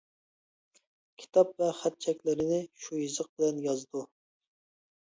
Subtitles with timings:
[1.23, 4.07] كىتاب ۋە خەت-چەكلىرىنى شۇ يېزىق بىلەن يازىدۇ.